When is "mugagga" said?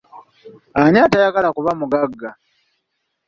1.79-2.29